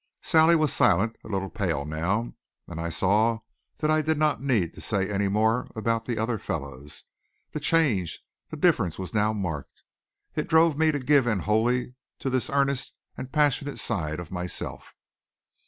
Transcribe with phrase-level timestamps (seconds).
[0.23, 2.33] Sally was silent, a little pale now,
[2.67, 3.41] and I saw
[3.77, 7.03] that I did not need to say any more about the other fellows.
[7.51, 8.19] The change,
[8.49, 9.83] the difference was now marked.
[10.33, 14.95] It drove me to give in wholly to this earnest and passionate side of myself.